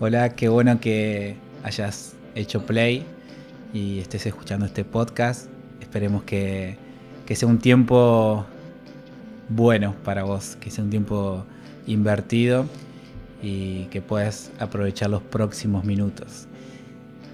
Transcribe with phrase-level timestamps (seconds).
[0.00, 3.04] Hola, qué bueno que hayas hecho play
[3.72, 5.48] y estés escuchando este podcast.
[5.80, 6.76] Esperemos que,
[7.24, 8.44] que sea un tiempo
[9.48, 11.44] bueno para vos, que sea un tiempo
[11.86, 12.66] invertido
[13.42, 16.48] y que puedas aprovechar los próximos minutos.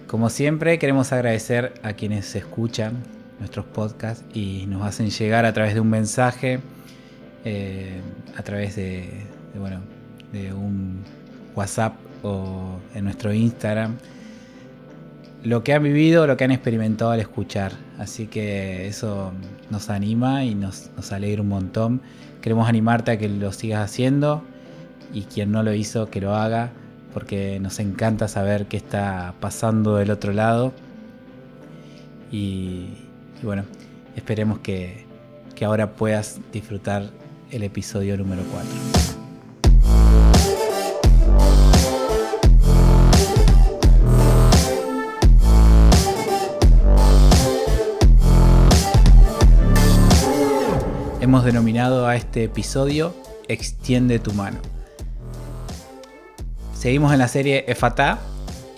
[0.07, 2.95] Como siempre, queremos agradecer a quienes escuchan
[3.39, 6.61] nuestros podcasts y nos hacen llegar a través de un mensaje,
[7.45, 8.01] eh,
[8.37, 9.09] a través de,
[9.59, 9.81] bueno,
[10.33, 11.03] de un
[11.55, 13.97] WhatsApp o en nuestro Instagram,
[15.45, 17.73] lo que han vivido, lo que han experimentado al escuchar.
[17.99, 19.33] Así que eso
[19.71, 22.01] nos anima y nos, nos alegra un montón.
[22.41, 24.43] Queremos animarte a que lo sigas haciendo
[25.13, 26.71] y quien no lo hizo, que lo haga,
[27.13, 30.73] porque nos encanta saber qué está pasando del otro lado.
[32.31, 32.89] Y,
[33.43, 33.65] bueno,
[34.17, 35.07] esperemos que,
[35.55, 37.11] que ahora puedas disfrutar
[37.51, 38.98] el episodio número 4.
[51.29, 53.15] Hemos denominado a este episodio
[53.49, 54.61] Extiende tu mano.
[56.73, 58.19] Seguimos en la serie Efata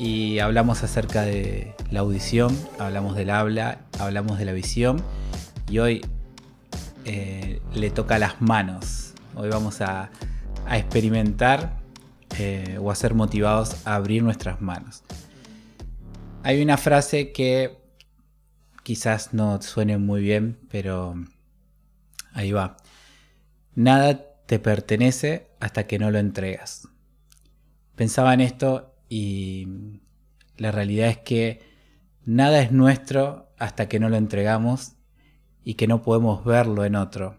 [0.01, 5.01] y hablamos acerca de la audición, hablamos del habla, hablamos de la visión
[5.69, 6.05] y hoy
[7.05, 9.15] eh, le toca las manos.
[9.37, 10.11] Hoy vamos a,
[10.69, 11.77] experimentar
[12.37, 15.05] eh, o a ser motivados a abrir nuestras manos.
[16.43, 17.79] Hay una frase que
[18.83, 21.15] quizás no suene muy bien, pero
[22.33, 22.77] ahí va.
[23.75, 26.89] Nada te pertenece hasta que no lo entregas.
[27.95, 30.01] Pensaba en esto y
[30.57, 31.63] la realidad es que
[32.25, 34.93] nada es nuestro hasta que no lo entregamos
[35.65, 37.37] y que no podemos verlo en otro.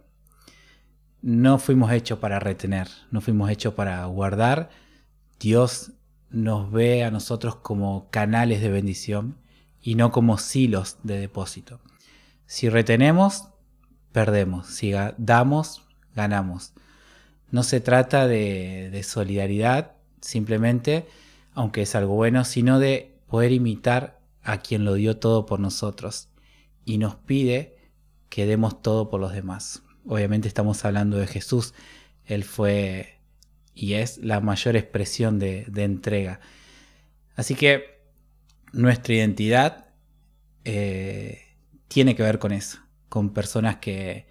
[1.21, 4.69] No fuimos hechos para retener, no fuimos hechos para guardar.
[5.39, 5.93] Dios
[6.29, 9.37] nos ve a nosotros como canales de bendición
[9.81, 11.79] y no como silos de depósito.
[12.45, 13.50] Si retenemos,
[14.11, 14.67] perdemos.
[14.67, 15.83] Si damos,
[16.15, 16.73] ganamos.
[17.49, 21.07] No se trata de, de solidaridad, simplemente,
[21.53, 26.29] aunque es algo bueno, sino de poder imitar a quien lo dio todo por nosotros
[26.85, 27.77] y nos pide
[28.29, 29.83] que demos todo por los demás.
[30.05, 31.73] Obviamente estamos hablando de Jesús.
[32.25, 33.19] Él fue
[33.73, 36.39] y es la mayor expresión de, entrega.
[37.35, 38.01] Así que
[38.73, 39.87] nuestra identidad
[40.63, 41.41] eh,
[41.87, 42.79] tiene que ver con eso,
[43.11, 44.25] con personas que,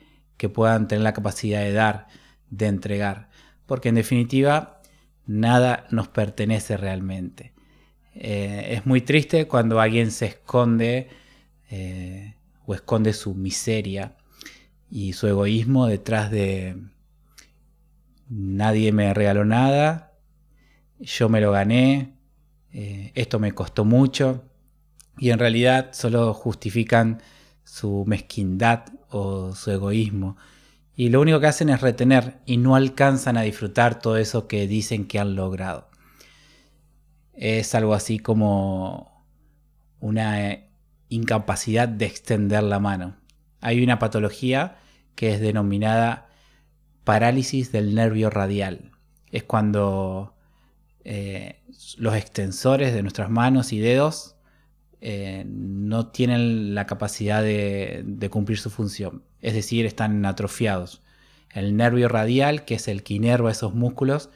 [0.54, 2.06] puedan tener la capacidad de dar,
[2.48, 3.28] de entregar.
[3.66, 4.80] Porque en definitiva,
[5.26, 7.52] nada nos pertenece realmente.
[8.14, 11.10] Eh, es muy triste cuando alguien se esconde
[11.70, 14.16] eh, o esconde su miseria
[14.90, 16.82] y su egoísmo detrás de
[18.30, 20.14] nadie me regaló nada,
[21.00, 22.14] yo me lo gané,
[22.72, 24.42] eh, esto me costó mucho
[25.18, 27.20] y en realidad solo justifican
[27.70, 30.36] su mezquindad o su egoísmo
[30.96, 34.66] y lo único que hacen es retener y no alcanzan a disfrutar todo eso que
[34.66, 35.88] dicen que han logrado.
[37.32, 39.24] Es algo así como
[40.00, 40.66] una
[41.08, 43.16] incapacidad de extender la mano.
[43.60, 44.78] Hay una patología
[45.14, 46.28] que es denominada
[47.04, 48.90] parálisis del nervio radial.
[49.30, 50.34] Es cuando
[51.04, 51.62] eh,
[51.98, 54.36] los extensores de nuestras manos y dedos
[55.00, 59.22] eh, no tienen la capacidad de, de, cumplir su función.
[59.40, 61.02] Es decir, están atrofiados.
[61.50, 64.30] El nervio radial, que es el que inerva esos músculos,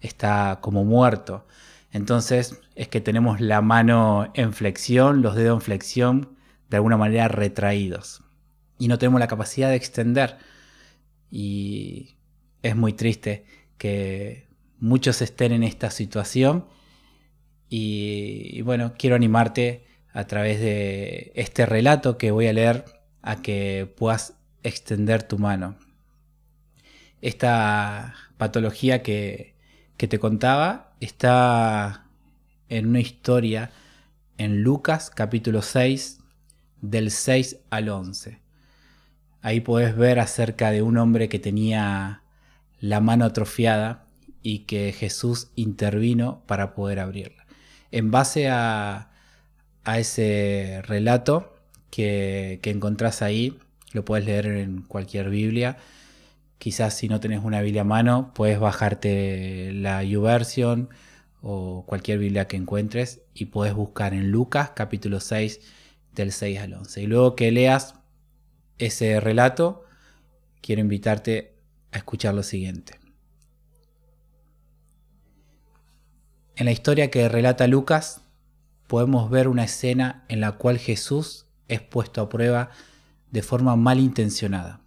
[0.00, 1.46] está como muerto.
[1.92, 6.36] Entonces es que tenemos la mano en flexión, los dedos en flexión,
[6.68, 8.22] de alguna manera retraídos.
[8.78, 10.36] Y no tenemos la capacidad de extender.
[11.30, 12.16] Y
[12.62, 13.44] es muy triste
[13.78, 16.66] que muchos estén en esta situación.
[17.68, 19.84] Y, bueno, quiero animarte
[20.18, 22.84] a través de este relato que voy a leer
[23.22, 24.34] a que puedas
[24.64, 25.76] extender tu mano.
[27.22, 29.54] Esta patología que,
[29.96, 32.04] que te contaba está
[32.68, 33.70] en una historia
[34.38, 36.18] en Lucas capítulo 6
[36.80, 38.40] del 6 al 11.
[39.40, 42.22] Ahí puedes ver acerca de un hombre que tenía
[42.80, 44.04] la mano atrofiada
[44.42, 47.46] y que Jesús intervino para poder abrirla.
[47.92, 49.12] En base a,
[49.88, 51.54] a ese relato
[51.90, 53.58] que, que encontrás ahí,
[53.92, 55.78] lo puedes leer en cualquier Biblia,
[56.58, 60.88] Quizás si no tenés una Biblia a mano, puedes bajarte la YouVersion
[61.40, 65.60] o cualquier Biblia que encuentres y puedes buscar en Lucas capítulo 6
[66.14, 67.02] del 6 al 11.
[67.02, 67.94] Y luego que leas
[68.78, 69.84] ese relato,
[70.60, 71.54] quiero invitarte
[71.92, 72.98] a escuchar lo siguiente.
[76.56, 78.22] En la historia que relata Lucas
[78.88, 82.70] podemos ver una escena en la cual Jesús es puesto a prueba
[83.30, 84.80] de forma malintencionada.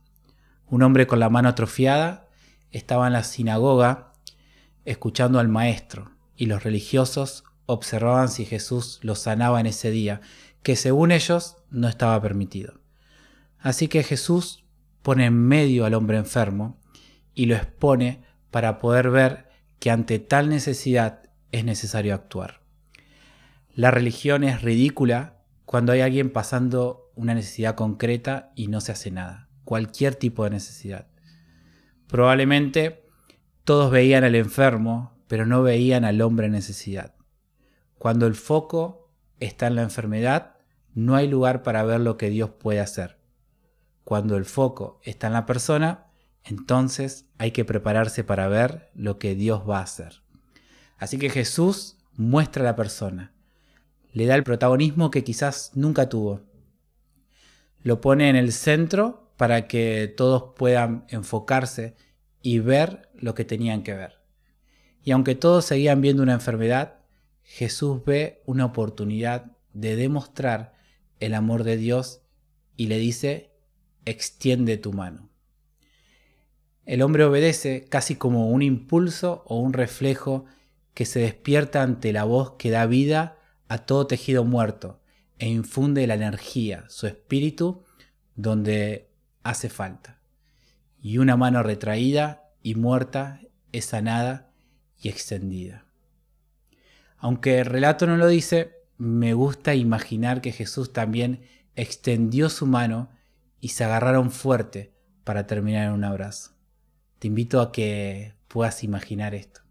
[0.67, 2.27] Un hombre con la mano atrofiada
[2.71, 4.13] estaba en la sinagoga
[4.83, 10.21] escuchando al maestro y los religiosos observaban si Jesús lo sanaba en ese día,
[10.63, 12.81] que según ellos no estaba permitido.
[13.59, 14.65] Así que Jesús
[15.03, 16.79] pone en medio al hombre enfermo
[17.35, 19.49] y lo expone para poder ver
[19.79, 22.60] que ante tal necesidad es necesario actuar.
[23.73, 29.11] La religión es ridícula cuando hay alguien pasando una necesidad concreta y no se hace
[29.11, 31.07] nada, cualquier tipo de necesidad.
[32.07, 33.05] Probablemente
[33.63, 37.15] todos veían al enfermo, pero no veían al hombre en necesidad.
[37.97, 39.09] Cuando el foco
[39.39, 40.57] está en la enfermedad,
[40.93, 43.19] no hay lugar para ver lo que Dios puede hacer.
[44.03, 46.07] Cuando el foco está en la persona,
[46.43, 50.23] entonces hay que prepararse para ver lo que Dios va a hacer.
[50.97, 53.33] Así que Jesús muestra a la persona,
[54.13, 56.41] le da el protagonismo que quizás nunca tuvo.
[57.83, 61.95] Lo pone en el centro para que todos puedan enfocarse
[62.41, 64.19] y ver lo que tenían que ver.
[65.03, 66.99] Y aunque todos seguían viendo una enfermedad,
[67.41, 70.73] Jesús ve una oportunidad de demostrar
[71.19, 72.21] el amor de Dios
[72.77, 73.51] y le dice,
[74.05, 75.29] extiende tu mano.
[76.85, 80.45] El hombre obedece casi como un impulso o un reflejo
[80.93, 83.37] que se despierta ante la voz que da vida
[83.71, 84.99] a todo tejido muerto
[85.39, 87.85] e infunde la energía, su espíritu,
[88.35, 89.09] donde
[89.43, 90.19] hace falta.
[91.01, 93.39] Y una mano retraída y muerta
[93.71, 94.51] es sanada
[95.01, 95.85] y extendida.
[97.15, 101.45] Aunque el relato no lo dice, me gusta imaginar que Jesús también
[101.77, 103.09] extendió su mano
[103.61, 104.91] y se agarraron fuerte
[105.23, 106.57] para terminar en un abrazo.
[107.19, 109.61] Te invito a que puedas imaginar esto.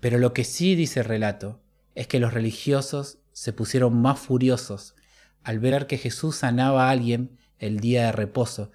[0.00, 1.60] Pero lo que sí dice el relato
[1.94, 4.94] es que los religiosos se pusieron más furiosos
[5.42, 8.70] al ver que Jesús sanaba a alguien el día de reposo,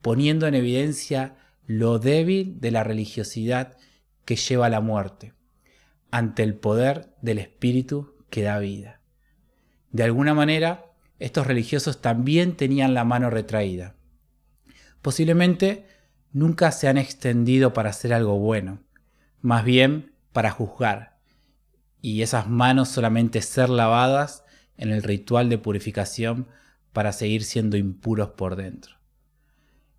[0.00, 1.36] poniendo en evidencia
[1.66, 3.76] lo débil de la religiosidad
[4.24, 5.34] que lleva a la muerte
[6.10, 9.00] ante el poder del Espíritu que da vida.
[9.90, 13.96] De alguna manera, estos religiosos también tenían la mano retraída.
[15.02, 15.86] Posiblemente
[16.32, 18.80] nunca se han extendido para hacer algo bueno,
[19.40, 21.13] más bien para juzgar,
[22.04, 24.44] y esas manos solamente ser lavadas
[24.76, 26.48] en el ritual de purificación
[26.92, 28.96] para seguir siendo impuros por dentro.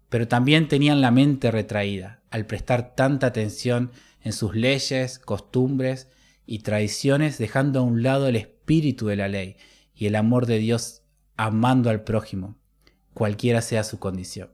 [0.09, 3.89] Pero también tenían la mente retraída al prestar tanta atención
[4.21, 6.07] en sus leyes, costumbres
[6.45, 9.57] y tradiciones, dejando a un lado el espíritu de la ley
[9.95, 11.01] y el amor de Dios
[11.37, 12.55] amando al prójimo,
[13.15, 14.51] cualquiera sea su condición.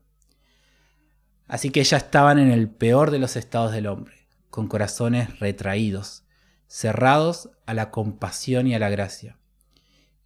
[1.50, 6.24] Así que ya estaban en el peor de los estados del hombre, con corazones retraídos,
[6.71, 9.38] cerrados a la compasión y a la gracia.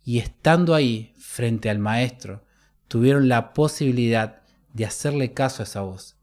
[0.03, 2.45] Y estando ahí, frente al Maestro,
[2.88, 6.18] tuvieron la posibilidad de hacerle caso a esa voz.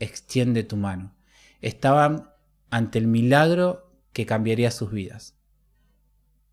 [0.00, 1.14] Extiende tu mano.
[1.60, 2.28] Estaban
[2.70, 5.36] ante el milagro que cambiaría sus vidas.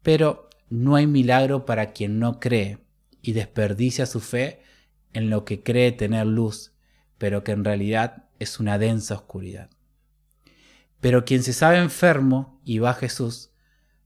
[0.04, 2.77] Pero no hay milagro para quien no cree
[3.24, 4.62] y desperdicia su fe
[5.13, 6.74] en lo que cree tener luz,
[7.18, 9.72] pero que en realidad es una densa oscuridad.
[11.06, 13.51] Pero quien se sabe enfermo y va a Jesús,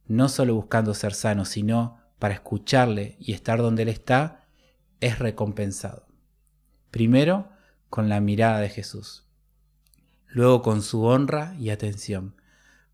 [0.07, 4.50] no solo buscando ser sano, sino para escucharle y estar donde Él está,
[5.00, 6.07] es recompensado.
[6.91, 7.51] Primero
[7.89, 9.25] con la mirada de Jesús,
[10.27, 12.35] luego con su honra y atención,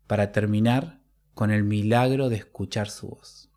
[0.06, 1.00] para terminar
[1.34, 3.50] con el milagro de escuchar su voz.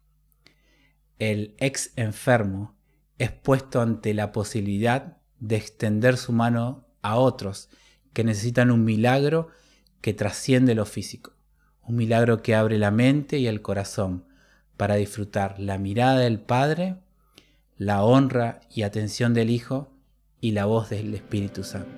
[1.20, 2.76] El ex enfermo
[3.20, 7.70] es puesto ante la posibilidad de extender su mano a otros
[8.14, 9.50] que necesitan un milagro
[10.02, 11.34] que trasciende lo físico,
[11.86, 14.24] un milagro que abre la mente y el corazón
[14.78, 16.96] para disfrutar la mirada del Padre,
[17.78, 19.90] la honra y atención del Hijo
[20.40, 21.90] y la voz del Espíritu Santo.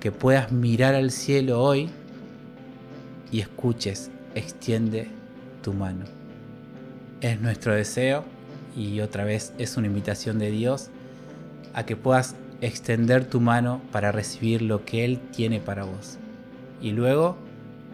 [0.00, 1.88] Que puedas mirar al cielo hoy
[3.30, 5.08] y escuches, extiende
[5.62, 6.04] tu mano.
[7.20, 8.24] Es nuestro deseo
[8.76, 10.90] y otra vez es una invitación de Dios
[11.72, 16.18] a que puedas extender tu mano para recibir lo que Él tiene para vos
[16.82, 17.36] y luego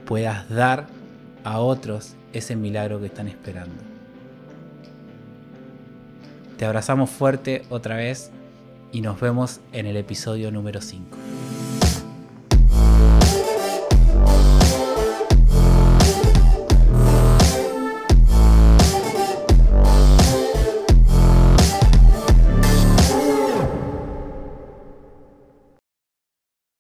[0.07, 0.87] puedas dar
[1.45, 3.77] a otros ese milagro que están esperando.
[6.57, 8.31] Te abrazamos fuerte otra vez
[8.91, 11.38] y nos vemos en el episodio número 5.